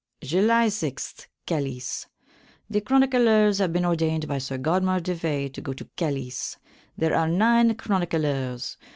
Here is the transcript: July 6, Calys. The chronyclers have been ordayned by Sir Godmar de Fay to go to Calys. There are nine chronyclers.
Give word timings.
July 0.23 0.67
6, 0.67 1.27
Calys. 1.45 2.07
The 2.71 2.81
chronyclers 2.81 3.59
have 3.59 3.71
been 3.71 3.83
ordayned 3.85 4.27
by 4.27 4.39
Sir 4.39 4.57
Godmar 4.57 4.99
de 5.03 5.15
Fay 5.15 5.47
to 5.49 5.61
go 5.61 5.73
to 5.73 5.85
Calys. 5.95 6.57
There 6.97 7.13
are 7.15 7.27
nine 7.27 7.75
chronyclers. 7.75 8.77